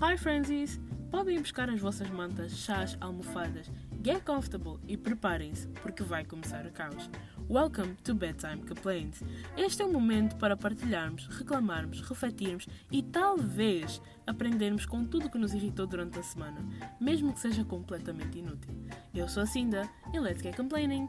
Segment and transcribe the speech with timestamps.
[0.00, 0.80] Hi Frenzies!
[1.08, 3.70] Podem buscar as vossas mantas, chás, almofadas,
[4.02, 7.08] get comfortable e preparem-se porque vai começar o caos.
[7.48, 9.22] Welcome to Bedtime Complaints.
[9.56, 15.54] Este é o momento para partilharmos, reclamarmos, refletirmos e talvez aprendermos com tudo que nos
[15.54, 16.58] irritou durante a semana,
[17.00, 18.74] mesmo que seja completamente inútil.
[19.14, 21.08] Eu sou a Cinda e let's get complaining!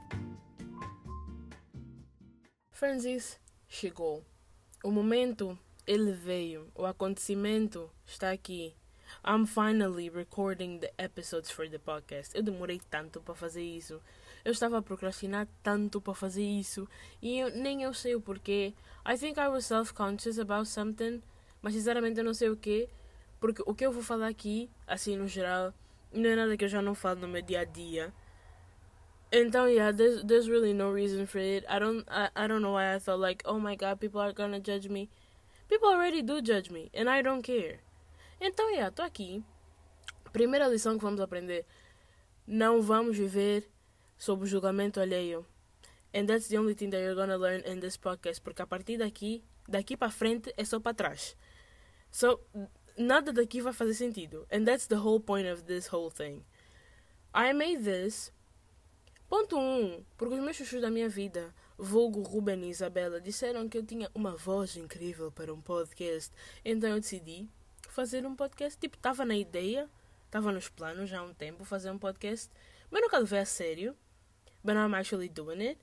[2.70, 4.24] Francis chegou.
[4.84, 5.58] O momento,
[5.88, 6.68] ele veio.
[6.76, 8.74] O acontecimento está aqui.
[9.24, 12.36] I'm finally recording the episodes for the podcast.
[12.36, 14.02] Eu demorei tanto para fazer isso.
[14.44, 16.88] Eu estava a procrastinar tanto para fazer isso.
[17.22, 18.74] E eu, nem eu sei o porquê.
[19.08, 21.22] I think I was self-conscious about something.
[21.62, 22.90] Mas sinceramente eu não sei o quê.
[23.40, 25.74] Porque o que eu vou falar aqui, assim no geral,
[26.12, 28.14] não é nada que eu já não falo no meu dia a dia.
[29.32, 31.66] Então, yeah, there's, there's really no reason for it.
[31.68, 34.34] I don't, I, I don't know why I thought like, oh my god, people are
[34.34, 35.10] gonna judge me.
[35.68, 37.80] People already do judge me, and I don't care.
[38.40, 39.44] Então, yeah, tô aqui.
[40.32, 41.66] Primeira lição que vamos aprender.
[42.48, 43.70] Não vamos viver
[44.18, 45.46] sob o julgamento alheio.
[46.14, 48.42] And that's the only thing that you're gonna learn in this podcast.
[48.42, 51.36] Porque a partir daqui, daqui para frente, é só para trás.
[52.12, 52.40] So,
[52.98, 54.46] nada daqui vai fazer sentido.
[54.52, 56.44] And that's the whole point of this whole thing.
[57.34, 58.32] I made this
[59.28, 59.60] Ponto 1.
[59.60, 63.86] Um, porque os meus chuchus da minha vida, vulgo Ruben e Isabela, disseram que eu
[63.86, 66.32] tinha uma voz incrível para um podcast.
[66.64, 67.50] Então eu decidi
[67.90, 68.80] fazer um podcast.
[68.80, 69.90] Tipo, estava na ideia,
[70.26, 72.50] estava nos planos já há um tempo fazer um podcast,
[72.90, 73.96] mas nunca levei a sério.
[74.64, 75.80] But I'm actually doing it.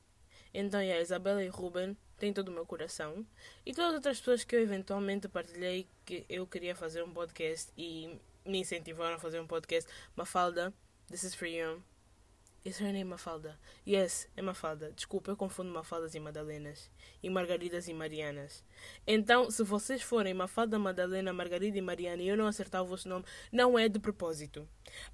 [0.52, 3.26] Então, yeah, Isabela e Ruben têm todo o meu coração.
[3.64, 7.72] E todas as outras pessoas que eu eventualmente partilhei que eu queria fazer um podcast
[7.76, 9.90] e me incentivaram a fazer um podcast.
[10.16, 10.74] Mafalda,
[11.08, 11.91] this is for you.
[12.64, 13.58] Is her name Mafalda?
[13.84, 14.92] Yes, é Mafalda.
[14.92, 16.88] Desculpa, eu confundo Mafaldas e Madalenas.
[17.20, 18.64] E Margaridas e Marianas.
[19.04, 23.08] Então, se vocês forem Mafalda, Madalena, Margarida e Mariana e eu não acertar o vosso
[23.08, 24.68] nome, não é de propósito.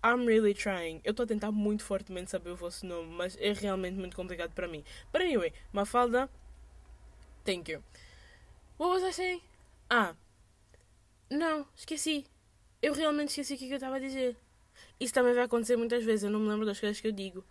[0.05, 1.01] I'm really trying.
[1.03, 4.53] Eu estou a tentar muito fortemente saber o vosso nome, mas é realmente muito complicado
[4.53, 4.85] para mim.
[5.11, 6.29] But anyway, Mafalda,
[7.45, 7.83] thank you.
[8.77, 9.43] What was I saying?
[9.89, 10.15] Ah,
[11.31, 12.27] não, esqueci.
[12.83, 14.37] Eu realmente esqueci o que eu estava a dizer.
[15.01, 16.25] Isso também vai acontecer muitas vezes.
[16.25, 17.45] Eu não me lembro das coisas que eu digo.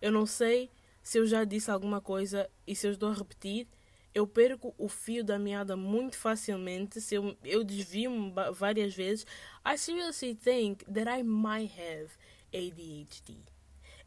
[0.00, 0.70] Eu não sei
[1.02, 3.66] se eu já disse alguma coisa e se eu estou a repetir.
[4.14, 7.00] Eu perco o fio da meada muito facilmente.
[7.00, 9.26] Se eu, eu desvio-me várias vezes.
[9.66, 12.16] I seriously think that I might have
[12.52, 13.36] ADHD.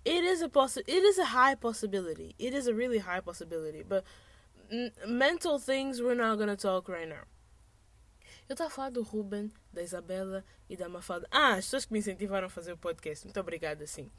[0.05, 2.33] It is a possi it is a high possibility.
[2.39, 3.83] It is a really high possibility.
[3.83, 4.05] But
[5.05, 7.25] mental things we're not gonna talk right now.
[8.47, 11.27] Eu estava a falar do Ruben, da Isabela e da Mafalda.
[11.29, 13.25] Ah, as pessoas que me incentivaram a fazer o podcast.
[13.25, 14.09] Muito obrigada, sim.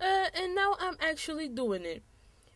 [0.00, 2.02] Uh, and now I'm actually doing it.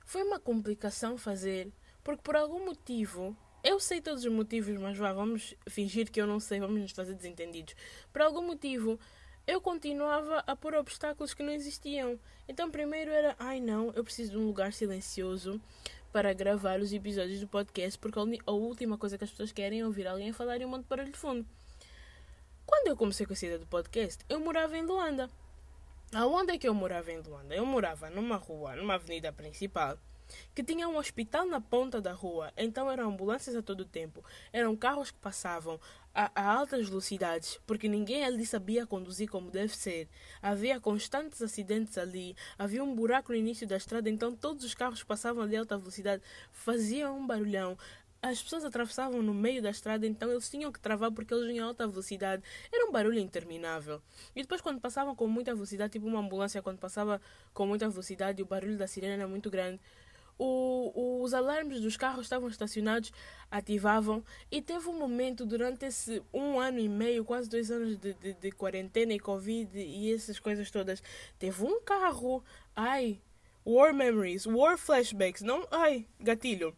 [0.07, 1.71] Foi uma complicação fazer,
[2.03, 6.27] porque por algum motivo, eu sei todos os motivos, mas vá, vamos fingir que eu
[6.27, 7.75] não sei, vamos nos fazer desentendidos.
[8.11, 8.99] Por algum motivo,
[9.47, 12.19] eu continuava a pôr obstáculos que não existiam.
[12.49, 15.61] Então, primeiro era, ai não, eu preciso de um lugar silencioso
[16.17, 19.85] para gravar os episódios do podcast, porque a última coisa que as pessoas querem é
[19.85, 21.47] ouvir alguém falar e um monte de barulho de fundo.
[22.65, 25.29] Quando eu comecei com a ideia do podcast, eu morava em Luanda.
[26.15, 27.55] Aonde é que eu morava em Luanda?
[27.55, 29.99] Eu morava numa rua, numa avenida principal,
[30.55, 34.77] que tinha um hospital na ponta da rua, então eram ambulâncias a todo tempo, eram
[34.77, 35.81] carros que passavam
[36.17, 40.09] a, a, altas velocidades, porque ninguém ali sabia conduzir como deve ser.
[40.41, 45.03] Havia constantes acidentes ali, havia um buraco no início da estrada, então todos os carros
[45.03, 47.77] passavam ali a alta velocidade faziam um barulhão.
[48.23, 51.67] As pessoas atravessavam no meio da estrada, então eles tinham que travar porque eles vinham
[51.67, 52.43] a alta velocidade.
[52.73, 54.01] Era um barulho interminável.
[54.35, 57.21] E depois, quando passavam com muita velocidade, tipo uma ambulância, quando passava
[57.53, 59.79] com muita velocidade, o barulho da sirene era muito grande
[60.39, 63.13] o, os alarmes dos carros estavam estacionados,
[63.51, 68.15] ativavam e teve um momento durante esse um ano e meio, quase dois anos de,
[68.15, 71.03] de, de quarentena e Covid e essas coisas todas,
[71.39, 73.21] teve um carro, ai,
[73.65, 76.75] war memories, war flashbacks, não, ai, gatilho.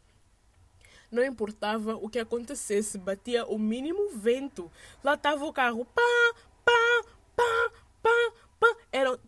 [1.11, 4.71] Não importava o que acontecesse, batia o mínimo vento.
[5.03, 6.35] Lá estava o carro, pá,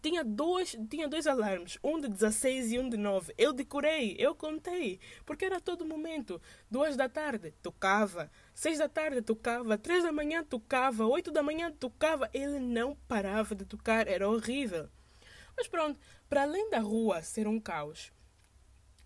[0.02, 3.34] tinha, dois, tinha dois alarmes, um de 16 e um de 9.
[3.36, 6.40] Eu decorei, eu contei, porque era todo momento.
[6.70, 8.30] Duas da tarde, tocava.
[8.54, 9.76] Seis da tarde, tocava.
[9.78, 11.06] Três da manhã, tocava.
[11.06, 12.28] Oito da manhã, tocava.
[12.32, 14.88] Ele não parava de tocar, era horrível.
[15.56, 15.98] Mas pronto,
[16.28, 18.12] para além da rua ser um caos,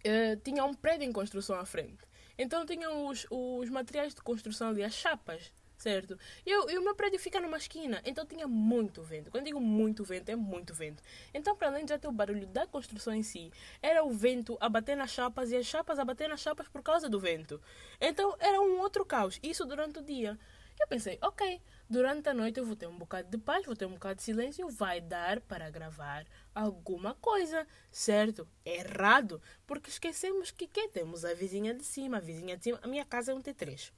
[0.06, 2.04] uh, tinha um prédio em construção à frente.
[2.38, 6.18] Então tinham os, os materiais de construção ali, as chapas certo?
[6.44, 9.30] E, o meu prédio fica numa esquina, então tinha muito vento.
[9.30, 11.02] Quando digo muito vento, é muito vento.
[11.32, 14.56] Então, para além de já ter o barulho da construção em si, era o vento
[14.60, 17.60] a bater nas chapas e as chapas a bater nas chapas por causa do vento.
[18.00, 19.38] Então, era um outro caos.
[19.42, 20.38] Isso durante o dia.
[20.80, 23.86] Eu pensei, ok, durante a noite eu vou ter um bocado de paz, vou ter
[23.86, 28.46] um bocado de silêncio, vai dar para gravar alguma coisa, certo?
[28.64, 32.88] Errado, porque esquecemos que, que temos a vizinha de cima, a vizinha de cima, a
[32.88, 33.92] minha casa é um T3.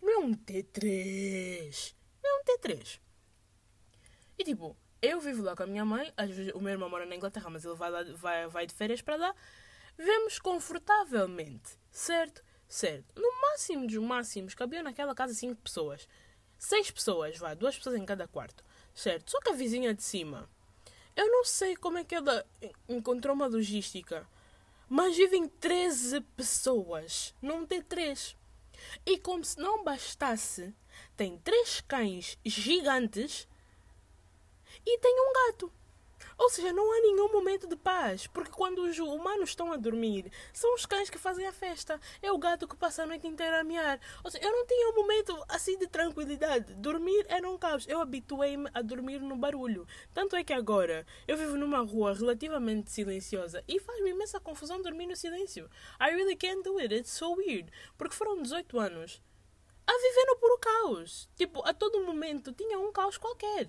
[0.00, 3.00] Não é um T3, não é um T3.
[4.38, 6.12] E tipo, eu vivo lá com a minha mãe,
[6.54, 9.16] o meu irmão mora na Inglaterra, mas ele vai, lá, vai, vai de férias para
[9.16, 9.34] lá,
[9.96, 12.42] vemos confortavelmente, certo?
[12.68, 13.20] Certo.
[13.20, 16.06] No máximo dos máximos, cabiam naquela casa cinco pessoas
[16.58, 19.30] seis pessoas, vá, duas pessoas em cada quarto, certo?
[19.30, 20.50] Só que a vizinha de cima,
[21.14, 22.44] eu não sei como é que ela
[22.88, 24.28] encontrou uma logística,
[24.88, 28.36] mas vivem 13 pessoas, não tem três.
[29.04, 30.74] E como se não bastasse,
[31.16, 33.48] tem três cães gigantes
[34.84, 35.72] e tem um gato.
[36.38, 40.30] Ou seja, não há nenhum momento de paz, porque quando os humanos estão a dormir,
[40.52, 42.00] são os cães que fazem a festa.
[42.22, 43.98] É o gato que passa a noite inteira a miar.
[44.22, 46.74] Ou seja, eu não tinha um momento assim de tranquilidade.
[46.74, 47.88] Dormir era um caos.
[47.88, 49.84] Eu habituei-me a dormir no barulho.
[50.14, 55.08] Tanto é que agora eu vivo numa rua relativamente silenciosa e faz-me imensa confusão dormir
[55.08, 55.68] no silêncio.
[56.00, 56.94] I really can't do it.
[56.94, 57.72] It's so weird.
[57.96, 59.20] Porque foram 18 anos
[59.88, 61.28] a viver no puro caos.
[61.34, 63.68] Tipo, a todo momento tinha um caos qualquer.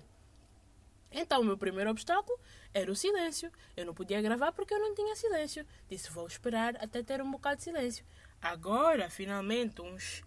[1.10, 2.38] Então, o meu primeiro obstáculo
[2.72, 3.50] era o silêncio.
[3.76, 5.66] Eu não podia gravar porque eu não tinha silêncio.
[5.88, 8.04] Disse, vou esperar até ter um bocado de silêncio.
[8.40, 10.22] Agora, finalmente, uns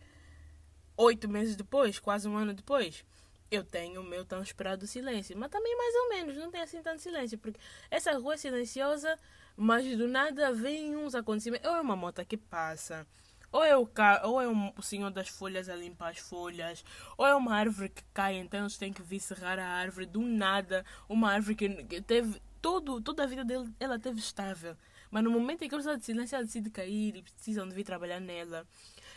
[0.97, 3.03] oito meses depois, quase um ano depois,
[3.50, 5.38] eu tenho o meu tão esperado silêncio.
[5.38, 7.38] Mas também mais ou menos, não tem assim tanto silêncio.
[7.38, 7.59] Porque
[7.89, 9.18] essa rua é silenciosa,
[9.56, 11.69] mas do nada vem uns acontecimentos.
[11.69, 13.07] Ou é uma moto que passa
[13.53, 14.21] ou é, o ca...
[14.25, 16.83] ou é o senhor das folhas a limpar as folhas,
[17.15, 20.21] ou é uma árvore que cai, então eles têm que vir serrar a árvore do
[20.21, 20.83] nada.
[21.07, 24.75] Uma árvore que teve todo, toda a vida dele, ela teve estável.
[25.11, 27.83] Mas no momento em que eles estão de ela decide cair e precisam de vir
[27.83, 28.65] trabalhar nela.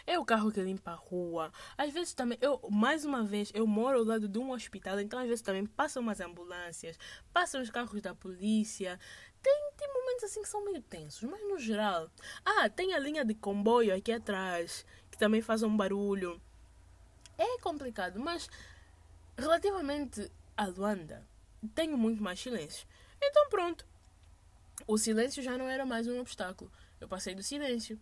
[0.07, 1.51] É o carro que limpa a rua.
[1.77, 5.19] Às vezes também, eu, mais uma vez, eu moro ao lado de um hospital, então
[5.19, 6.97] às vezes também passam umas ambulâncias,
[7.33, 9.01] passam os carros da polícia.
[9.47, 12.11] Tem, tem momentos assim que são meio tensos, mas no geral.
[12.45, 16.43] Ah, tem a linha de comboio aqui atrás, que também faz um barulho.
[17.39, 18.51] É complicado, mas
[19.39, 21.25] relativamente a Luanda,
[21.77, 22.89] tenho muito mais silêncio.
[23.23, 23.87] Então pronto.
[24.85, 26.69] O silêncio já não era mais um obstáculo.
[27.01, 28.01] Eu passei do silêncio.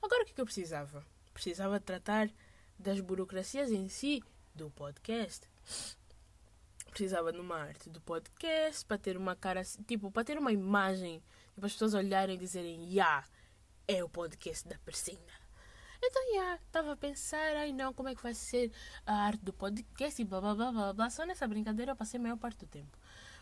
[0.00, 1.04] Agora o que, que eu precisava?
[1.32, 2.30] Precisava tratar
[2.78, 4.22] das burocracias em si
[4.54, 5.48] do podcast
[6.94, 11.20] precisava de uma arte do podcast para ter uma cara, tipo, para ter uma imagem,
[11.20, 13.26] para tipo, as pessoas olharem e dizerem, yeah,
[13.88, 15.18] é o podcast da Persina.
[16.00, 18.70] Então, já, yeah, estava a pensar, ai não, como é que vai ser
[19.04, 21.10] a arte do podcast e blá blá blá blá blá.
[21.10, 22.96] Só nessa brincadeira eu passei a maior parte do tempo.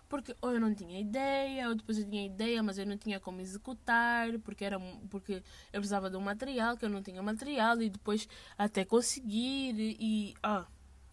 [0.09, 3.21] Porque ou eu não tinha ideia, ou depois eu tinha ideia, mas eu não tinha
[3.21, 7.83] como executar, porque, era, porque eu precisava de um material, que eu não tinha material,
[7.83, 8.27] e depois
[8.57, 10.35] até conseguir, e.
[10.43, 10.67] Ah,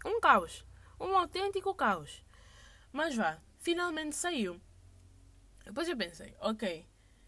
[0.05, 0.65] um caos.
[0.99, 2.23] Um autêntico caos.
[2.91, 4.59] Mas vá, finalmente saiu.
[5.65, 6.85] Depois eu pensei, ok.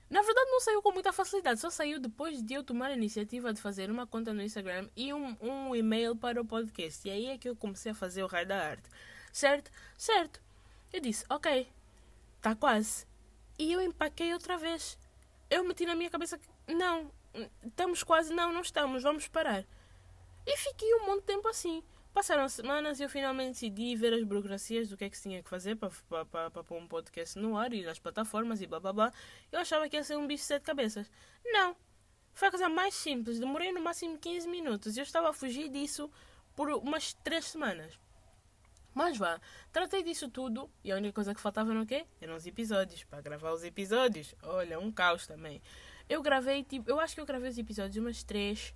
[0.09, 3.53] Na verdade não saiu com muita facilidade, só saiu depois de eu tomar a iniciativa
[3.53, 7.07] de fazer uma conta no Instagram e um, um e-mail para o podcast.
[7.07, 8.89] E aí é que eu comecei a fazer o raio da arte.
[9.31, 9.71] Certo?
[9.97, 10.41] Certo.
[10.91, 11.71] Eu disse, ok,
[12.35, 13.05] está quase.
[13.57, 14.97] E eu empaquei outra vez.
[15.49, 17.09] Eu meti na minha cabeça que não,
[17.65, 19.65] estamos quase, não, não estamos, vamos parar.
[20.45, 21.83] E fiquei um monte de tempo assim.
[22.13, 25.41] Passaram semanas e eu finalmente decidi ver as burocracias do que é que se tinha
[25.41, 29.13] que fazer para, pôr um podcast no ar e nas plataformas e blá blá blá.
[29.49, 31.09] Eu achava que ia ser um bicho de sete cabeças.
[31.45, 31.75] Não.
[32.33, 33.39] Foi a coisa mais simples.
[33.39, 36.11] Demorei no máximo 15 minutos e eu estava a fugir disso
[36.53, 37.97] por umas três semanas.
[38.93, 39.39] Mas vá,
[39.71, 42.05] tratei disso tudo e a única coisa que faltava no quê?
[42.19, 43.05] Eram os episódios.
[43.05, 44.35] Para gravar os episódios.
[44.43, 45.61] Olha, um caos também.
[46.09, 48.73] Eu gravei, tipo, eu acho que eu gravei os episódios umas três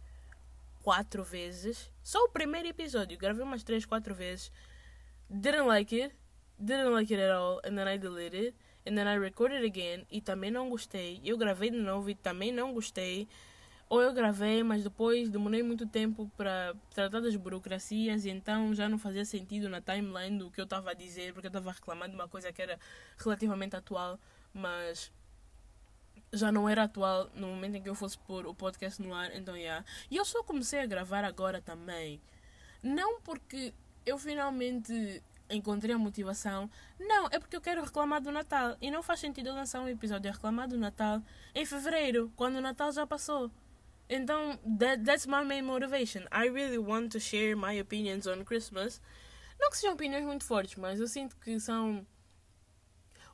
[0.86, 1.92] quatro vezes.
[2.04, 4.51] Só o primeiro episódio, gravei umas três, quatro vezes.
[5.27, 6.15] Didn't like it.
[6.60, 7.60] Didn't like it at all.
[7.65, 8.54] And then I deleted.
[8.86, 10.06] And then I recorded again.
[10.12, 11.20] E também não gostei.
[11.25, 13.27] Eu gravei de novo e também não gostei.
[13.89, 18.88] Ou eu gravei, mas depois demorei muito tempo para tratar das burocracias e então já
[18.88, 22.12] não fazia sentido na timeline do que eu estava a dizer, porque eu estava reclamando
[22.12, 22.80] de uma coisa que era
[23.18, 24.20] relativamente atual,
[24.51, 25.12] mas
[26.36, 29.36] já não era atual no momento em que eu fosse pôr o podcast no ar,
[29.36, 29.60] então já.
[29.60, 29.86] Yeah.
[30.12, 32.22] E eu só comecei a gravar agora também.
[32.84, 33.74] Não porque
[34.06, 36.70] eu finalmente encontrei a motivação.
[37.00, 38.75] Não, é porque eu quero reclamar do Natal.
[38.82, 41.22] E não faz sentido eu lançar um episódio a reclamar do Natal
[41.54, 43.51] em fevereiro, quando o Natal já passou.
[44.08, 46.22] Então, that, that's my main motivation.
[46.32, 49.01] I really want to share my opinions on Christmas.
[49.60, 52.06] Não que sejam opiniões muito fortes, mas eu sinto que são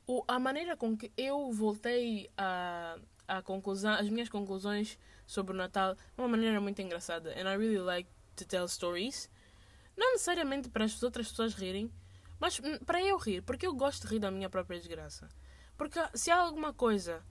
[0.06, 5.56] o, a maneira com que eu voltei a, a conclusão, as minhas conclusões sobre o
[5.56, 7.30] Natal é uma maneira muito engraçada.
[7.30, 9.30] And I really like to tell stories.
[9.96, 11.92] Não necessariamente para as outras pessoas rirem,
[12.40, 15.28] mas hum, para eu rir, porque eu gosto de rir da minha própria desgraça.
[15.76, 17.22] Porque se há alguma coisa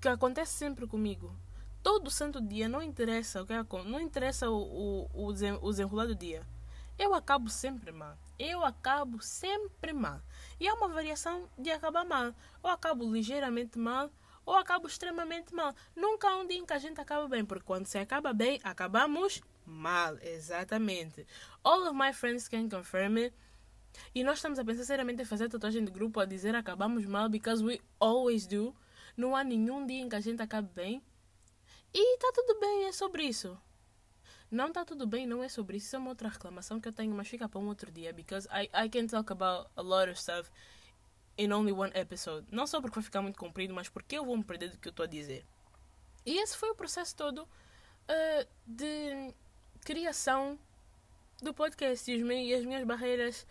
[0.00, 1.34] que acontece sempre comigo,
[1.82, 3.54] todo santo dia, não interessa o que
[3.84, 5.28] não interessa o, o,
[5.60, 6.46] o desenrolar do dia,
[6.98, 8.16] eu acabo sempre mal.
[8.38, 10.20] Eu acabo sempre mal.
[10.58, 12.34] E há uma variação de acabar mal.
[12.62, 14.10] Ou acabo ligeiramente mal,
[14.44, 15.74] ou acabo extremamente mal.
[15.94, 18.60] Nunca há um dia em que a gente acaba bem, porque quando se acaba bem,
[18.62, 20.16] acabamos mal.
[20.18, 21.26] Exatamente.
[21.62, 23.34] All of my friends can confirm it.
[24.14, 27.28] E nós estamos a pensar seriamente em fazer tatuagem de grupo a dizer acabamos mal,
[27.28, 28.74] because we always do.
[29.16, 31.02] Não há nenhum dia em que a gente acabe bem.
[31.92, 33.58] E tá tudo bem, é sobre isso.
[34.52, 35.86] Não tá tudo bem, não é sobre isso.
[35.86, 38.46] Isso é uma outra reclamação que eu tenho, mas fica para um outro dia, because
[38.52, 40.50] I, I can talk about a lot of stuff
[41.38, 42.46] in only one episode.
[42.52, 44.88] Não só porque vai ficar muito comprido, mas porque eu vou me perder do que
[44.88, 45.42] eu estou a dizer.
[46.26, 49.32] E esse foi o processo todo uh, de
[49.80, 50.58] criação
[51.40, 53.46] do podcast e, e as minhas barreiras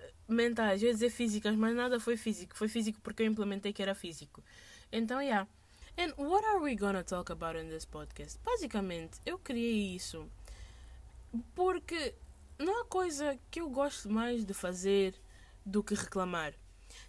[0.00, 2.56] eh, mentais, eu ia dizer físicas, mas nada foi físico.
[2.56, 4.42] Foi físico porque eu implementei que era físico.
[4.90, 5.48] Então, yeah.
[5.96, 8.40] And what are we gonna talk about in this podcast?
[8.44, 10.28] Basicamente, eu criei isso
[11.54, 12.14] porque
[12.58, 15.14] não há coisa que eu gosto mais de fazer
[15.64, 16.54] do que reclamar.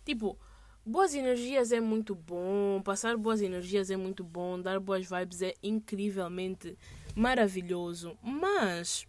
[0.06, 0.38] Tipo,
[0.86, 5.54] boas energias é muito bom, passar boas energias é muito bom, dar boas vibes é
[5.62, 6.78] incrivelmente
[7.16, 9.08] maravilhoso, mas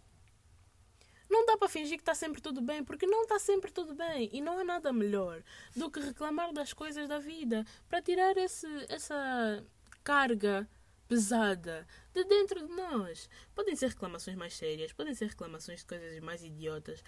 [1.29, 4.29] não dá para fingir que está sempre tudo bem, porque não está sempre tudo bem
[4.31, 5.41] e não há nada melhor
[5.75, 9.63] do que reclamar das coisas da vida para tirar esse, essa
[10.03, 10.69] carga
[11.07, 13.29] pesada de dentro de nós.
[13.55, 17.03] Podem ser reclamações mais sérias, podem ser reclamações de coisas mais idiotas,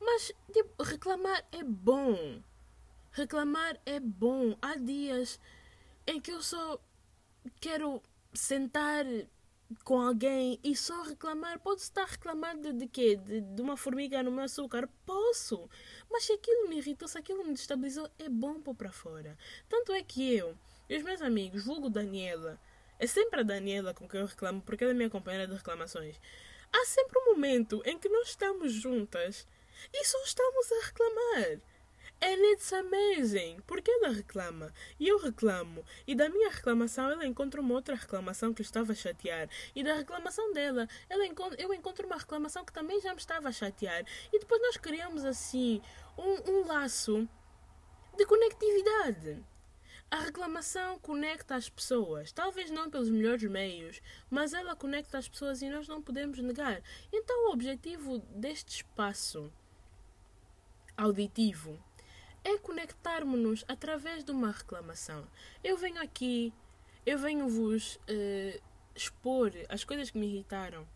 [0.00, 2.42] mas tipo, reclamar é bom.
[3.12, 4.56] Reclamar é bom.
[4.60, 5.38] Há dias
[6.06, 6.78] em que eu só
[7.60, 9.04] quero sentar
[9.82, 11.58] com alguém e só reclamar.
[11.60, 12.08] Posso estar
[12.60, 13.16] de, de quê?
[13.16, 14.88] De, de uma formiga no meu açúcar?
[15.06, 15.68] Posso.
[16.10, 19.36] Mas se aquilo me irritou, se aquilo me destabilizou, é bom pôr para fora.
[19.68, 20.56] Tanto é que eu
[20.88, 22.60] e os meus amigos, vulgo Daniela,
[22.98, 26.20] é sempre a Daniela com quem eu reclamo, porque ela é minha companheira de reclamações.
[26.72, 29.46] Há sempre um momento em que nós estamos juntas
[29.92, 31.60] e só estamos a reclamar.
[32.22, 33.58] And it's amazing.
[33.66, 35.84] Porque ela reclama e eu reclamo.
[36.06, 39.48] E da minha reclamação ela encontra uma outra reclamação que estava a chatear.
[39.74, 43.48] E da reclamação dela ela encontra, eu encontro uma reclamação que também já me estava
[43.48, 44.04] a chatear.
[44.32, 45.82] E depois nós criamos assim
[46.16, 47.28] um, um laço
[48.16, 49.44] de conectividade.
[50.14, 55.60] A reclamação conecta as pessoas, talvez não pelos melhores meios, mas ela conecta as pessoas
[55.60, 56.80] e nós não podemos negar.
[57.12, 59.52] Então, o objetivo deste espaço
[60.96, 61.82] auditivo
[62.44, 65.26] é conectarmos-nos através de uma reclamação.
[65.64, 66.54] Eu venho aqui,
[67.04, 68.62] eu venho vos uh,
[68.94, 70.86] expor as coisas que me irritaram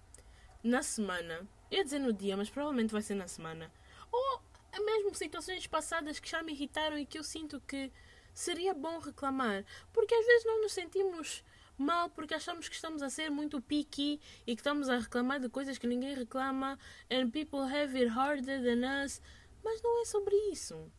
[0.63, 1.45] na semana.
[1.73, 3.69] Eu ia dizer no dia, mas provavelmente vai ser na semana.
[4.13, 4.41] Ou
[4.79, 7.91] mesmo situações passadas que já me irritaram e que eu sinto que
[8.39, 9.65] seria bom reclamar.
[9.93, 11.45] Porque às vezes nós nos sentimos
[11.77, 15.49] mal porque achamos que estamos a ser muito picky e que estamos a reclamar de
[15.49, 16.79] coisas que ninguém reclama
[17.11, 19.21] and people have it harder than us.
[19.65, 20.91] Mas não é sobre isso.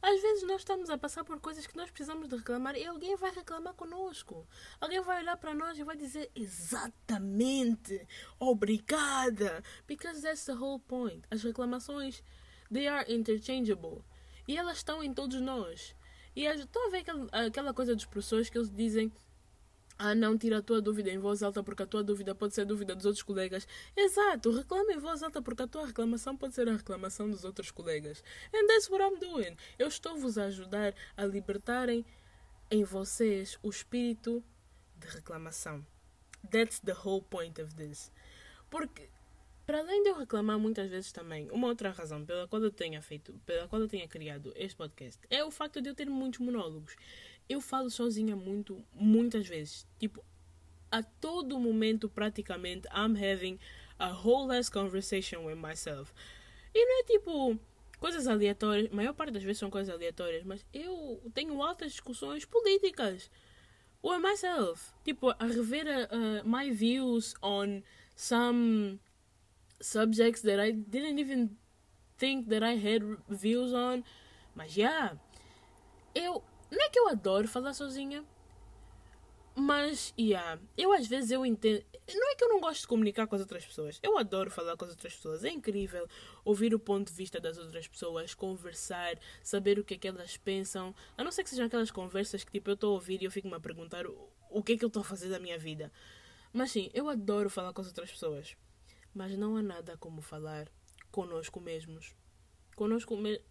[0.00, 3.14] Às vezes nós estamos a passar por coisas que nós precisamos de reclamar e alguém
[3.16, 4.46] vai reclamar conosco.
[4.80, 8.06] Alguém vai olhar para nós e vai dizer exatamente,
[8.38, 9.62] obrigada.
[9.86, 11.26] Because that's the whole point.
[11.30, 12.22] As reclamações,
[12.72, 14.02] they are interchangeable.
[14.46, 15.94] E elas estão em todos nós.
[16.36, 19.12] E estou a ver aquela, coisa dos professores que eles dizem
[19.96, 22.62] ah, não, tira a tua dúvida em voz alta porque a tua dúvida pode ser
[22.62, 23.66] a dúvida dos outros colegas.
[23.96, 27.70] Exato, reclama em voz alta porque a tua reclamação pode ser a reclamação dos outros
[27.70, 28.22] colegas.
[28.52, 29.56] And that's what I'm doing.
[29.78, 32.04] Eu estou-vos a ajudar a libertarem
[32.70, 34.42] em vocês o espírito
[34.96, 35.86] de reclamação.
[36.50, 38.10] That's the whole point of this.
[38.68, 39.08] Porque,
[39.66, 43.00] para além de eu reclamar muitas vezes também, uma outra razão pela qual eu tenha
[43.00, 46.40] feito, pela qual eu tenha criado este podcast é o facto de eu ter muitos
[46.40, 46.94] monólogos
[47.48, 49.86] eu falo sozinha muito, muitas vezes.
[49.98, 50.24] Tipo,
[50.90, 53.58] a todo momento, praticamente, I'm having
[53.98, 56.12] a whole ass conversation with myself.
[56.74, 57.58] E não é tipo
[57.98, 62.44] coisas aleatórias, a maior parte das vezes são coisas aleatórias, mas eu tenho altas discussões
[62.44, 63.30] políticas
[64.02, 64.92] with myself.
[65.04, 67.82] Tipo, a rever uh, my views on
[68.16, 68.98] some
[69.80, 71.56] subjects that I didn't even
[72.18, 74.04] think that I had views on.
[74.54, 75.18] Mas, yeah,
[76.14, 78.24] eu não é que eu adoro falar sozinha,
[79.56, 81.84] mas, yeah, eu às vezes eu entendo.
[82.12, 83.98] Não é que eu não gosto de comunicar com as outras pessoas.
[84.02, 85.44] Eu adoro falar com as outras pessoas.
[85.44, 86.06] É incrível
[86.44, 90.36] ouvir o ponto de vista das outras pessoas, conversar, saber o que é que elas
[90.36, 90.94] pensam.
[91.16, 93.30] A não ser que sejam aquelas conversas que tipo eu estou a ouvir e eu
[93.30, 95.90] fico-me a perguntar o, o que é que eu estou a fazer da minha vida.
[96.52, 98.56] Mas sim, eu adoro falar com as outras pessoas.
[99.14, 100.68] Mas não há nada como falar
[101.10, 102.14] conosco mesmos.
[102.74, 103.44] Conosco mesmo.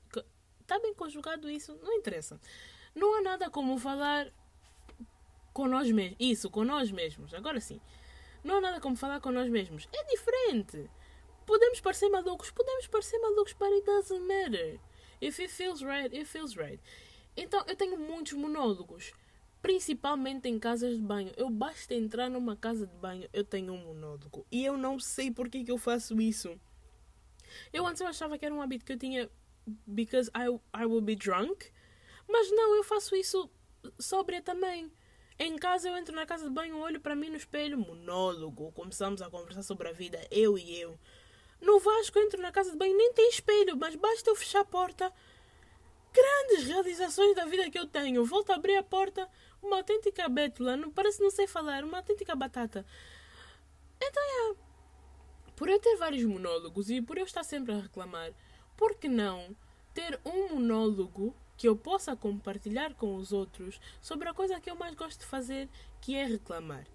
[0.62, 1.76] Está bem conjugado isso?
[1.82, 2.40] Não interessa.
[2.94, 4.32] Não há nada como falar
[5.54, 6.18] com nós mesmos.
[6.20, 7.34] Isso, com nós mesmos.
[7.34, 7.80] Agora sim.
[8.44, 9.88] Não há nada como falar com nós mesmos.
[9.94, 10.90] É diferente.
[11.46, 14.80] Podemos parecer malucos, podemos parecer malucos, but it doesn't matter.
[15.22, 16.82] If it feels right, it feels right.
[17.36, 19.14] Então, eu tenho muitos monólogos,
[19.64, 21.32] principalmente em casas de banho.
[21.38, 24.46] Eu basta entrar numa casa de banho, eu tenho um monólogo.
[24.52, 26.60] E eu não sei por que, eu faço isso.
[27.72, 29.30] Eu antes eu achava que era um hábito que eu tinha
[29.88, 31.72] because I, I will be drunk.
[32.28, 33.50] Mas não, eu faço isso
[33.98, 34.92] sóbria também.
[35.40, 38.70] Em casa eu entro na casa de banho, olho para mim no espelho, monólogo.
[38.74, 41.00] Começamos a conversar sobre a vida, eu e eu.
[41.62, 44.66] No Vasco entro na casa de banho, nem tem espelho, mas basta eu fechar a
[44.66, 45.12] porta.
[46.64, 48.26] Realizações da vida que eu tenho.
[48.26, 49.30] Volto a abrir a porta,
[49.62, 52.86] uma autêntica bétula, não parece não sei falar, uma autêntica batata.
[54.02, 54.56] Então é.
[55.56, 58.32] Por eu ter vários monólogos e por eu estar sempre a reclamar,
[58.76, 59.56] por que não
[59.94, 64.76] ter um monólogo que eu possa compartilhar com os outros sobre a coisa que eu
[64.76, 65.70] mais gosto de fazer,
[66.02, 66.86] que é reclamar.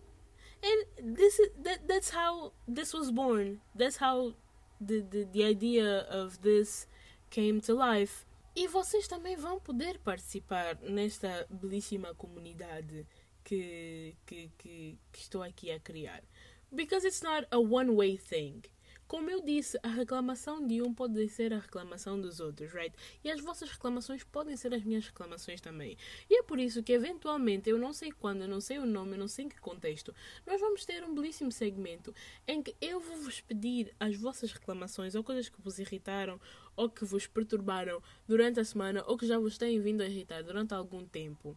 [0.63, 3.61] And this is, that, that's how this was born.
[3.77, 4.35] That's how
[4.81, 6.89] the, the, the idea of this
[7.31, 8.27] came to life.
[8.59, 13.07] E vocês também vão poder participar nesta belíssima comunidade
[13.45, 16.25] que, que, que, que estou aqui a criar.
[16.73, 18.63] Because it's not a one-way thing.
[19.09, 22.95] Como eu disse, a reclamação de um pode ser a reclamação dos outros, right?
[23.25, 25.97] E as vossas reclamações podem ser as minhas reclamações também.
[26.29, 29.13] E é por isso que, eventualmente, eu não sei quando, eu não sei o nome,
[29.13, 30.15] eu não sei em que contexto,
[30.47, 32.15] nós vamos ter um belíssimo segmento
[32.47, 36.39] em que eu vou vos pedir as vossas reclamações ou coisas que vos irritaram
[36.77, 40.43] ou que vos perturbaram durante a semana ou que já vos têm vindo a irritar
[40.43, 41.57] durante algum tempo.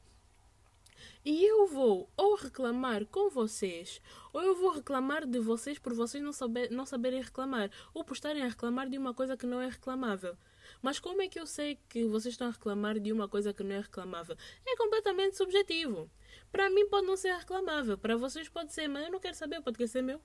[1.24, 4.02] E eu vou ou reclamar com vocês,
[4.34, 8.14] ou eu vou reclamar de vocês por vocês não, saber, não saberem reclamar, ou por
[8.14, 10.36] estarem a reclamar de uma coisa que não é reclamável.
[10.82, 13.64] Mas como é que eu sei que vocês estão a reclamar de uma coisa que
[13.64, 14.36] não é reclamável?
[14.66, 16.10] É completamente subjetivo.
[16.52, 19.62] Para mim pode não ser reclamável, para vocês pode ser, mas eu não quero saber,
[19.62, 20.20] pode ser meu.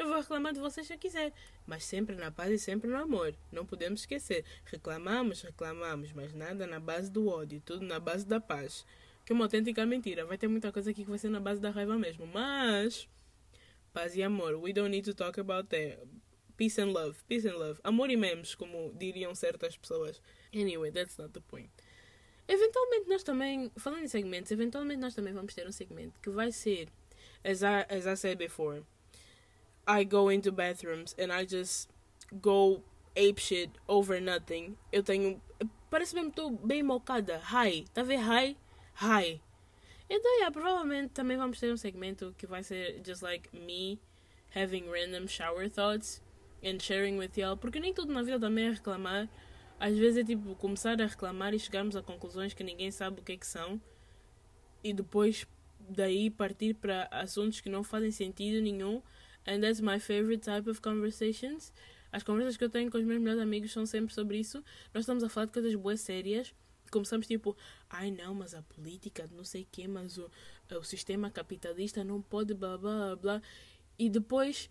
[0.00, 1.30] Eu vou reclamar de vocês se eu quiser,
[1.66, 3.34] mas sempre na paz e sempre no amor.
[3.52, 4.46] Não podemos esquecer.
[4.64, 8.86] Reclamamos, reclamamos, mas nada na base do ódio, tudo na base da paz
[9.30, 10.26] que uma autêntica mentira.
[10.26, 12.26] Vai ter muita coisa aqui que vai ser na base da raiva mesmo.
[12.26, 13.08] Mas,
[13.92, 14.56] paz e amor.
[14.56, 16.04] We don't need to talk about that.
[16.56, 17.16] Peace and love.
[17.28, 17.78] Peace and love.
[17.84, 20.20] Amor e memes, como diriam certas pessoas.
[20.52, 21.70] Anyway, that's not the point.
[22.48, 26.50] Eventualmente nós também, falando em segmentos, eventualmente nós também vamos ter um segmento que vai
[26.50, 26.88] ser,
[27.44, 28.82] as I, as I said before,
[29.86, 31.88] I go into bathrooms and I just
[32.42, 32.82] go
[33.14, 34.76] ape shit over nothing.
[34.90, 35.40] Eu tenho,
[35.88, 37.38] parece mesmo que estou bem mocada.
[37.38, 38.56] High, tá a ver high?
[39.02, 39.40] Hi.
[40.10, 43.98] Então, yeah, provavelmente também vamos ter um segmento que vai ser just like me
[44.54, 46.20] having random shower thoughts
[46.62, 47.56] and sharing with y'all.
[47.56, 49.26] Porque nem tudo na vida também é reclamar.
[49.78, 53.24] Às vezes é tipo começar a reclamar e chegarmos a conclusões que ninguém sabe o
[53.24, 53.80] que é que são.
[54.84, 55.46] E depois
[55.88, 59.00] daí partir para assuntos que não fazem sentido nenhum.
[59.46, 61.72] And that's my favorite type of conversations.
[62.12, 64.62] As conversas que eu tenho com os meus melhores amigos são sempre sobre isso.
[64.92, 66.54] Nós estamos a falar de coisas boas sérias
[66.90, 67.56] começamos tipo,
[67.88, 70.30] ai não, mas a política, não sei o quê, mas o,
[70.70, 73.42] o sistema capitalista não pode blá blá blá.
[73.98, 74.68] E depois,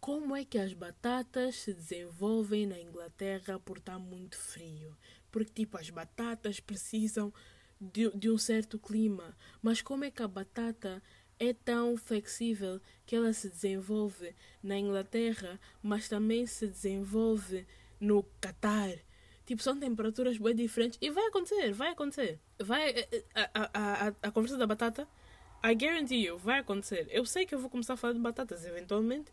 [0.00, 4.96] como é que as batatas se desenvolvem na Inglaterra por estar muito frio?
[5.30, 7.32] Porque tipo, as batatas precisam
[7.80, 9.36] de, de um certo clima.
[9.60, 11.02] Mas como é que a batata
[11.38, 17.66] é tão flexível que ela se desenvolve na Inglaterra, mas também se desenvolve
[18.00, 18.98] no Catar?
[19.44, 20.98] Tipo, são temperaturas bem diferentes.
[21.00, 22.40] E vai acontecer, vai acontecer.
[22.58, 22.90] Vai.
[22.90, 25.08] Eh, eh, a, a, a, a conversa da batata,
[25.64, 27.08] I guarantee you, vai acontecer.
[27.10, 29.32] Eu sei que eu vou começar a falar de batatas eventualmente.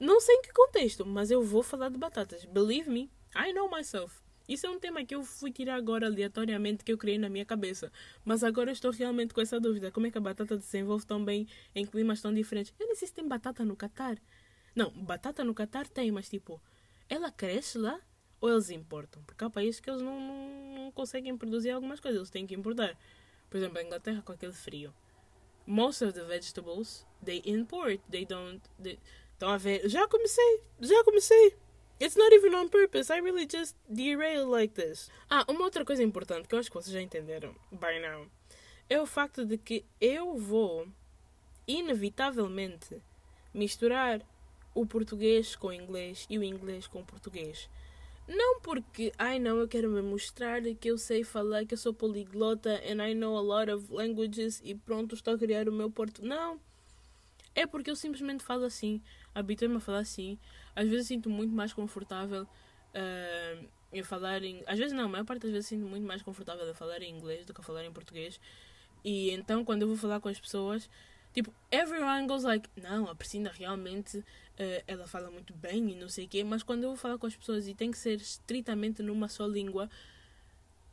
[0.00, 2.44] Não sei em que contexto, mas eu vou falar de batatas.
[2.44, 4.14] Believe me, I know myself.
[4.48, 7.44] Isso é um tema que eu fui tirar agora aleatoriamente que eu criei na minha
[7.44, 7.92] cabeça.
[8.24, 9.90] Mas agora estou realmente com essa dúvida.
[9.90, 12.72] Como é que a batata desenvolve tão bem em climas tão diferentes?
[12.80, 14.16] Eu nem sei se tem batata no Catar.
[14.74, 16.62] Não, batata no Catar tem, mas tipo,
[17.10, 18.00] ela cresce lá
[18.40, 19.22] ou eles importam.
[19.24, 22.54] Porque há países que eles não, não, não conseguem produzir algumas coisas, eles têm que
[22.54, 22.96] importar.
[23.50, 24.92] Por exemplo, a Inglaterra com aquele frio.
[25.66, 28.60] Most of the vegetables they import, they don't.
[28.82, 28.98] They...
[29.32, 29.88] Estão a ver?
[29.88, 31.56] Já comecei, já comecei.
[32.00, 33.12] It's not even on purpose.
[33.12, 35.10] I really just derail like this.
[35.28, 38.26] Ah, uma outra coisa importante que eu acho que vocês já entenderam by now
[38.88, 40.88] é o facto de que eu vou
[41.66, 43.02] inevitavelmente
[43.52, 44.22] misturar
[44.74, 47.68] o português com o inglês e o inglês com o português.
[48.28, 51.94] Não porque, ai não, eu quero me mostrar que eu sei falar, que eu sou
[51.94, 55.90] poliglota and I know a lot of languages e pronto, estou a criar o meu
[55.90, 56.22] porto.
[56.22, 56.60] Não.
[57.54, 59.02] É porque eu simplesmente falo assim,
[59.34, 60.38] habituei-me a falar assim.
[60.76, 64.62] Às vezes sinto muito mais confortável uh, em falar em.
[64.66, 67.10] Às vezes não, a maior parte das vezes sinto muito mais confortável a falar em
[67.10, 68.38] inglês do que a falar em português.
[69.02, 70.88] E então quando eu vou falar com as pessoas,
[71.32, 74.22] tipo, everyone goes like, não, a Priscila realmente
[74.58, 77.18] uh, ela fala muito bem e não sei o quê, mas quando eu vou falar
[77.18, 79.88] com as pessoas e tem que ser estritamente numa só língua,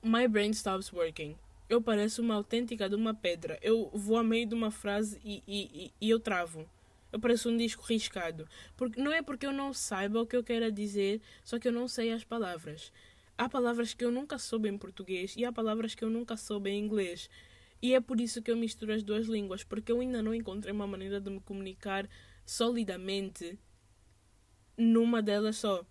[0.04, 1.36] my brain stops working.
[1.68, 3.58] Eu pareço uma autêntica de uma pedra.
[3.62, 6.70] Eu vou a meio de uma frase e, e, e eu travo.
[7.12, 8.48] Eu pareço um disco riscado.
[8.78, 11.72] Porque, não é porque eu não saiba o que eu quero dizer, só que eu
[11.72, 12.92] não sei as palavras.
[13.38, 16.70] Há palavras que eu nunca soube em português e há palavras que eu nunca soube
[16.70, 17.30] em inglês.
[17.82, 20.72] E é por isso que eu misturo as duas línguas, porque eu ainda não encontrei
[20.72, 22.08] uma maneira de me comunicar
[22.46, 23.58] solidamente
[24.78, 25.86] numa delas só.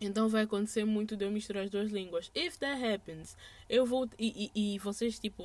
[0.00, 2.30] Então vai acontecer muito de eu misturar as duas línguas.
[2.34, 3.36] If that happens,
[3.68, 4.08] eu vou.
[4.18, 5.44] E, e, e vocês, tipo,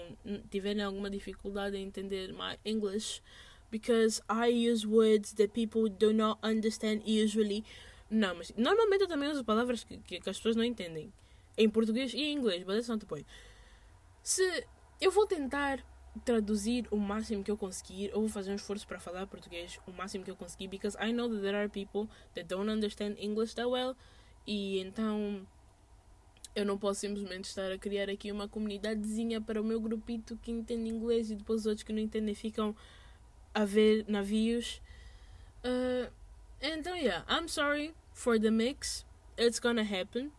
[0.49, 3.21] tiverem alguma dificuldade em entender my English,
[3.69, 7.65] because I use words that people do not understand usually.
[8.09, 11.11] Não, mas normalmente eu também uso palavras que, que, que as pessoas não entendem.
[11.57, 13.25] Em português e em inglês, but that's not the point.
[14.23, 14.65] Se
[15.01, 15.83] eu vou tentar
[16.23, 19.91] traduzir o máximo que eu conseguir, eu vou fazer um esforço para falar português o
[19.91, 23.55] máximo que eu conseguir, because I know that there are people that don't understand English
[23.55, 23.95] that well,
[24.47, 25.45] e então
[26.55, 30.51] eu não posso simplesmente estar a criar aqui uma comunidadezinha para o meu grupito que
[30.51, 32.73] entende inglês e depois os outros que não entendem ficam
[33.53, 34.81] a ver navios.
[35.63, 36.09] Uh,
[36.61, 39.05] então, yeah, I'm sorry for the mix.
[39.37, 40.31] It's gonna happen.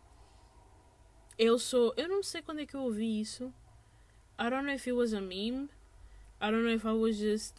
[1.38, 1.92] Eu sou.
[1.98, 3.52] Eu não sei quando é que eu ouvi isso.
[4.38, 5.70] I don't know if it was a meme.
[6.40, 7.54] I don't know if I was just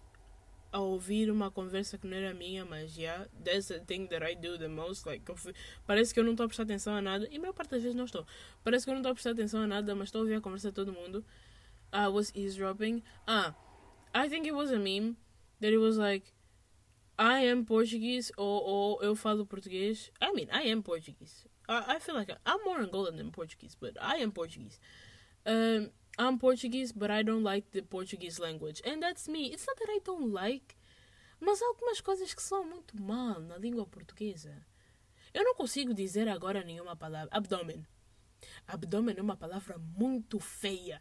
[0.72, 4.36] a ouvir uma conversa que não era minha, mas yeah, that's the thing that I
[4.36, 5.06] do the most.
[5.06, 5.24] Like,
[5.88, 7.82] parece que eu não estou a prestar atenção a nada, e a maior parte das
[7.82, 8.26] vezes não estou.
[8.64, 10.42] Parece que eu não estou a prestar atenção a nada, mas estou a ouvir a
[10.42, 11.26] conversa de todo mundo.
[11.94, 13.02] I was eavesdropping.
[13.26, 13.56] Ah,
[14.14, 15.16] I think it was a meme
[15.62, 16.34] that it was like,
[17.18, 20.12] I am Portuguese, ou, ou eu falo português.
[20.22, 21.48] I mean, I am Portuguese.
[21.68, 24.80] I, I feel like I'm more Angolan than Portuguese, but I am Portuguese.
[25.46, 28.82] Um, I'm Portuguese, but I don't like the Portuguese language.
[28.84, 29.54] And that's me.
[29.54, 30.76] It's not that I don't like,
[31.40, 34.66] mas há algumas coisas que são muito mal na língua portuguesa.
[35.34, 37.30] Eu não consigo dizer agora nenhuma palavra.
[37.32, 37.86] Abdômen.
[38.68, 41.00] Abdômen é uma palavra muito feia.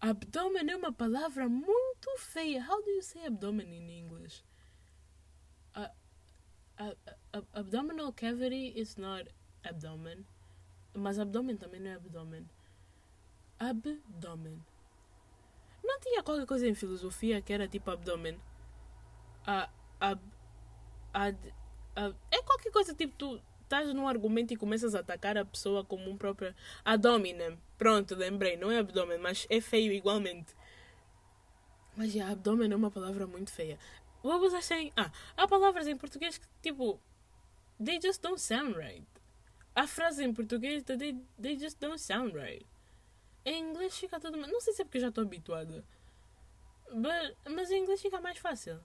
[0.00, 2.64] Abdômen é uma palavra muito feia.
[2.66, 4.42] How do you say abdomen in English?
[5.76, 5.88] Uh,
[6.80, 6.96] uh,
[7.34, 9.28] uh, abdominal cavity is not
[9.62, 10.24] abdomen.
[10.94, 12.48] Mas abdômen também não é abdômen
[13.68, 14.60] abdômen.
[15.82, 18.38] Não tinha qualquer coisa em filosofia que era tipo abdômen?
[19.46, 19.68] A,
[20.00, 20.20] ab,
[21.12, 21.54] ad,
[21.94, 25.84] ab, é qualquer coisa tipo tu estás num argumento e começas a atacar a pessoa
[25.84, 27.58] como um próprio abdômen.
[27.78, 30.54] Pronto, lembrei, não é abdômen, mas é feio igualmente.
[31.96, 33.78] Mas já, abdômen é uma palavra muito feia.
[34.22, 34.92] Was I saying?
[34.96, 37.00] Ah, há palavras em português que tipo,
[37.82, 39.06] they just don't sound right.
[39.74, 42.64] Há frases em português que they, they just don't sound right.
[43.44, 44.36] Em inglês fica tudo.
[44.36, 45.84] Não sei se é porque já estou habituada.
[46.92, 48.80] But, mas em inglês fica mais fácil.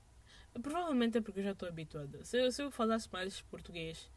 [0.62, 2.24] Provavelmente é porque eu já estou habituada.
[2.24, 4.10] Se se eu falasse mais português,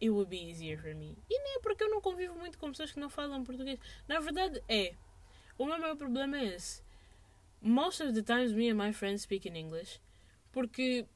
[0.00, 1.16] it would be easier for me.
[1.30, 3.78] E nem é porque eu não convivo muito com pessoas que não falam português.
[4.06, 4.94] Na verdade, é.
[5.56, 6.82] O meu maior problema é esse.
[7.62, 10.00] Most of the times, me and my friends speak in English.
[10.52, 11.06] Porque,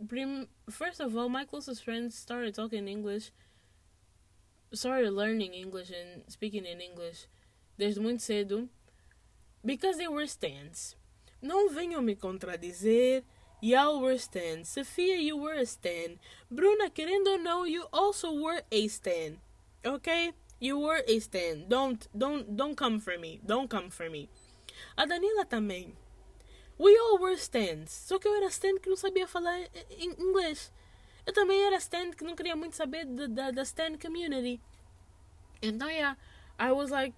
[0.70, 3.32] first of all, my closest friends started talking English,
[4.72, 7.26] started learning English and speaking in English
[7.80, 8.68] desde muito cedo.
[9.64, 10.96] Because they were stands.
[11.40, 13.24] Não venham me contradizer.
[13.62, 14.68] Y'all were stands.
[14.68, 16.18] Sophia, you were a stand.
[16.50, 19.38] Bruna, querendo ou não, you also were a stand.
[19.84, 20.32] Okay?
[20.60, 21.68] You were a stand.
[21.68, 23.40] Don't, don't, don't come for me.
[23.44, 24.28] Don't come for me.
[24.96, 25.92] A Danila também.
[26.78, 27.92] We all were stands.
[27.92, 29.58] Só que eu era stand que não sabia falar
[29.98, 30.72] inglês.
[31.26, 34.60] Eu também era stand que não queria muito saber da, da stand community.
[35.62, 36.16] Então, yeah,
[36.58, 37.14] I was like,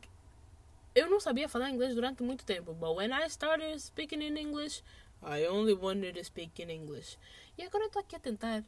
[0.95, 4.83] eu não sabia falar inglês durante muito tempo, but when I started speaking in English,
[5.23, 7.19] I only wanted to speak in English.
[7.57, 8.65] E agora eu estou aqui a tentar,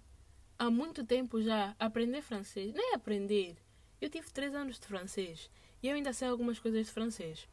[0.59, 2.73] há muito tempo já, aprender francês.
[2.73, 3.57] Nem aprender.
[4.01, 5.51] Eu tive três anos de francês
[5.83, 7.49] e eu ainda sei algumas coisas de francês.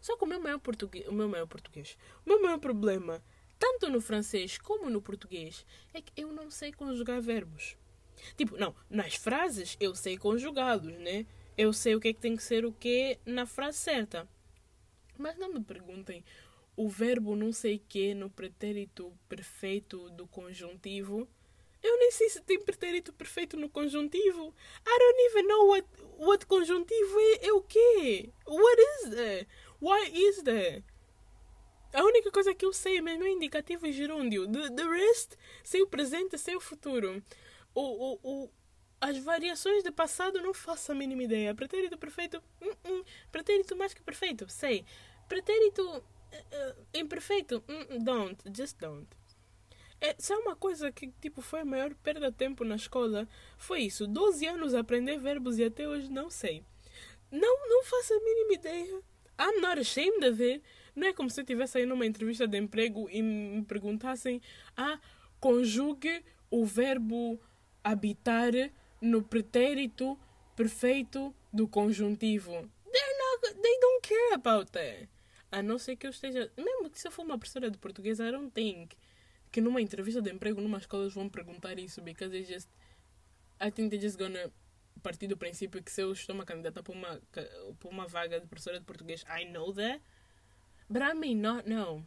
[0.00, 3.22] Só que o meu maior português, o meu maior português, o meu maior problema,
[3.58, 7.76] tanto no francês como no português, é que eu não sei conjugar verbos.
[8.36, 11.26] Tipo, não, nas frases eu sei conjugá-los, né?
[11.56, 14.28] Eu sei o que é que tem que ser o que na frase certa.
[15.18, 16.22] Mas não me perguntem
[16.76, 21.26] o verbo não sei que no pretérito perfeito do conjuntivo.
[21.82, 24.54] Eu nem sei se tem pretérito perfeito no conjuntivo.
[24.86, 25.88] I don't even know what,
[26.18, 28.30] what conjuntivo é, é o quê?
[28.46, 29.46] What is that?
[29.80, 30.84] Why is that?
[31.92, 34.50] A única coisa que eu sei mesmo é indicativo e gerúndio.
[34.50, 37.22] The, the rest, sei o presente, sei o futuro.
[37.74, 38.50] O, o,
[39.00, 41.54] as variações de passado não faço a mínima ideia.
[41.54, 43.04] Pretérito perfeito, hum, hum.
[43.30, 44.84] pretérito mais que perfeito, sei.
[45.28, 49.06] Pretérito uh, uh, imperfeito, hum, don't, just don't.
[50.00, 53.28] É, se é uma coisa que tipo, foi a maior perda de tempo na escola,
[53.56, 54.06] foi isso.
[54.06, 56.62] 12 anos a aprender verbos e até hoje não sei.
[57.30, 59.02] Não, não faço a mínima ideia.
[59.38, 60.62] I'm not ashamed of it.
[60.94, 64.40] Não é como se eu estivesse aí numa entrevista de emprego e me perguntassem:
[64.76, 64.98] ah,
[65.40, 67.38] conjugue o verbo
[67.82, 68.52] habitar
[69.00, 70.18] no pretérito
[70.54, 72.52] perfeito do conjuntivo.
[72.52, 75.08] They're not, they don't care about that.
[75.52, 76.50] A não ser que eu esteja.
[76.56, 78.96] Mesmo que se eu for uma professora de português, I don't think
[79.50, 82.68] que numa entrevista de emprego, numa escola, eles vão perguntar isso, because they just.
[83.58, 84.52] I think they're just gonna
[85.02, 88.46] partir do princípio que se eu estou uma candidata para uma, para uma vaga de
[88.46, 90.02] professora de português, I know that,
[90.90, 92.04] but I may not know.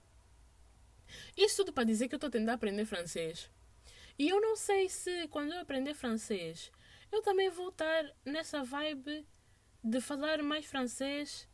[1.36, 3.50] Isso tudo para dizer que eu estou tentando aprender francês.
[4.18, 6.72] E eu não sei se quando eu aprender francês,
[7.12, 9.26] eu também vou estar nessa vibe
[9.84, 11.48] de falar mais francês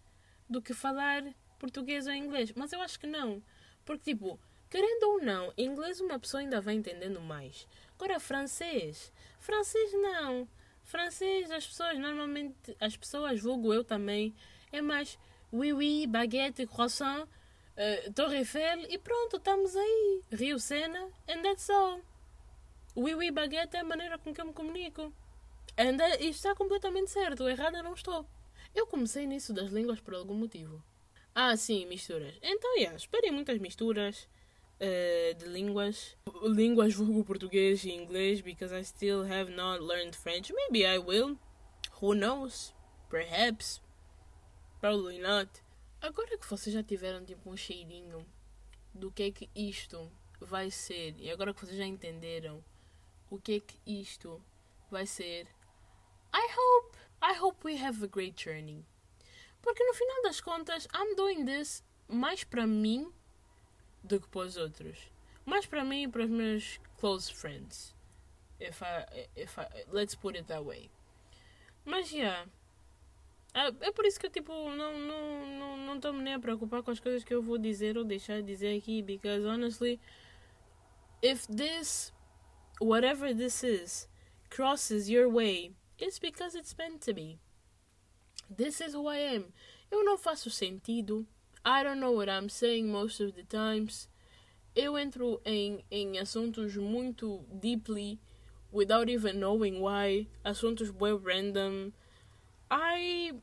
[0.50, 1.24] do que falar
[1.60, 2.52] português ou inglês.
[2.56, 3.42] Mas eu acho que não.
[3.84, 4.40] Porque, tipo,
[4.70, 7.68] querendo ou não, inglês uma pessoa ainda vai entendendo mais.
[7.96, 9.12] Agora, francês.
[9.40, 10.48] Francês não.
[10.84, 14.36] Francês, as pessoas normalmente, as pessoas, vulgo eu também,
[14.72, 15.18] é mais
[15.52, 20.22] oui, oui, baguette, croissant, uh, Torre Eiffel e pronto, estamos aí.
[20.32, 22.02] Rio Sena, and that's all.
[22.96, 25.14] Oui, oui, baguette é a maneira com que eu me comunico.
[25.78, 28.26] And uh, isto está completamente certo, errada não estou.
[28.74, 30.84] Eu comecei nisso das línguas por algum motivo.
[31.34, 32.34] Ah, sim, misturas.
[32.42, 34.28] Então, yeah, esperem muitas misturas
[34.80, 36.18] uh, de línguas.
[36.44, 40.54] Línguas vulgo português e inglês, because I still have not learned French.
[40.54, 41.38] Maybe I will.
[42.02, 42.74] Who knows?
[43.10, 43.82] Perhaps.
[44.80, 45.50] Probably not.
[46.02, 48.26] Agora que vocês já tiveram tipo um cheirinho
[48.94, 52.64] do que é que isto vai ser, e agora que vocês já entenderam
[53.30, 54.42] o que é que isto
[54.90, 55.48] vai ser,
[56.36, 58.84] I hope, I hope we have a great journey.
[59.62, 63.08] Porque no final das contas, I'm doing this mais para mim
[64.04, 64.98] do que para os outros.
[65.46, 67.96] Mais para mim e para os meus close friends.
[68.60, 70.90] If I, if I, let's put it that way.
[71.86, 72.46] Mas, yeah.
[73.54, 76.84] É, é por isso que eu, tipo, não não não não estou nem a preocupar
[76.84, 79.02] com as coisas que eu vou dizer ou deixar de dizer aqui.
[79.02, 80.02] Because, honestly,
[81.22, 82.12] if this,
[82.82, 84.10] whatever this is,
[84.50, 87.40] crosses your way, it's because it's meant to be.
[88.50, 89.54] This is who I am.
[89.92, 91.26] Eu não faço sentido
[91.66, 94.08] I don't know what I'm saying most of the times.
[94.76, 98.20] Eu entro em, em assuntos muito deeply
[98.72, 100.28] without even knowing why.
[100.44, 101.92] Assuntos bem random.
[102.70, 103.34] I.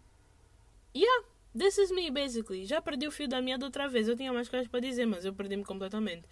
[0.94, 2.64] Yeah, this is me basically.
[2.64, 4.06] Já perdi o fio da meada outra vez.
[4.06, 6.28] Eu tinha mais coisas para dizer, mas eu perdi-me completamente.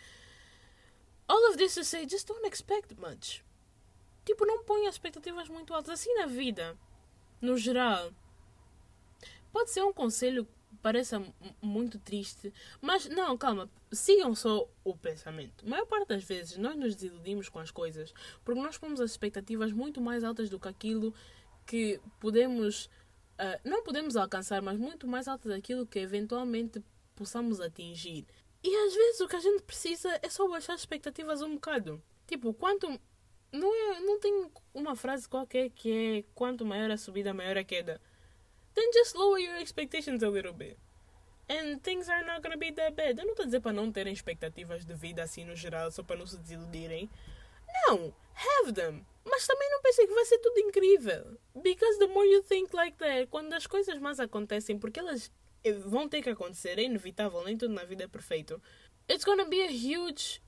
[1.27, 3.43] All of this to say, just don't expect much.
[4.31, 5.91] Tipo, não ponha expectativas muito altas.
[5.91, 6.79] Assim na vida,
[7.41, 8.13] no geral.
[9.53, 10.47] Pode ser um conselho
[10.81, 11.21] pareça
[11.61, 15.67] muito triste, mas não, calma, sigam só o pensamento.
[15.67, 18.15] A maior parte das vezes nós nos desiludimos com as coisas
[18.45, 21.13] porque nós pomos as expectativas muito mais altas do que aquilo
[21.67, 26.81] que podemos, uh, não podemos alcançar, mas muito mais altas daquilo que eventualmente
[27.17, 28.25] possamos atingir.
[28.63, 32.01] E às vezes o que a gente precisa é só baixar as expectativas um bocado.
[32.31, 32.87] Tipo, quanto.
[33.53, 37.65] Não, é, não tem uma frase qualquer que é quanto maior a subida, maior a
[37.65, 38.01] queda
[38.75, 40.79] then just lower your expectations a little bit.
[41.49, 43.19] And things are not gonna be that bad.
[43.19, 46.03] Eu não estou a dizer para não terem expectativas de vida assim no geral, só
[46.03, 47.11] para não se desiludirem.
[47.87, 49.05] Não, have them.
[49.25, 51.39] Mas também não pensem que vai ser tudo incrível.
[51.55, 55.31] Because the more you think like that, quando as coisas mais acontecem, porque elas
[55.85, 58.63] vão ter que acontecer, é inevitável, nem tudo na vida é perfeito.
[59.11, 60.41] It's gonna be a huge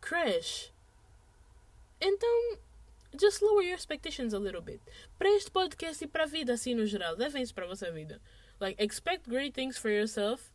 [0.00, 0.71] crash.
[2.04, 2.58] Então,
[3.18, 4.82] just lower your expectations a little bit.
[5.16, 7.92] Para este podcast e para a vida assim no geral, levem isso para a vossa
[7.92, 8.20] vida.
[8.58, 10.52] Like, expect great things for yourself,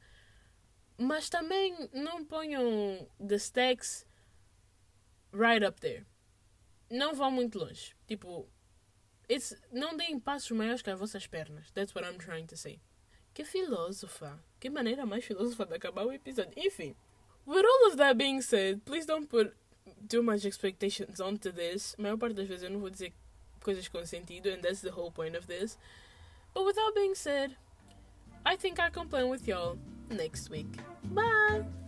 [0.97, 4.05] mas também não ponham the stacks
[5.31, 6.05] right up there.
[6.89, 7.95] Não vão muito longe.
[8.05, 8.49] Tipo,
[9.29, 11.71] it's, não deem passos maiores que as vossas pernas.
[11.71, 12.81] That's what I'm trying to say.
[13.33, 14.43] Que filósofa.
[14.59, 16.53] Que maneira mais filósofa de acabar o episódio.
[16.57, 16.93] Enfim.
[17.45, 19.55] With all of that being said, please don't put
[20.09, 21.95] too much expectations onto this.
[21.97, 23.13] A maior parte das vezes eu não vou dizer
[23.61, 25.77] coisas com sentido, and that's the whole point of this.
[26.53, 27.55] But with that being said,
[28.45, 29.77] I think I can plan with y'all
[30.09, 30.67] next week.
[31.03, 31.86] Bye!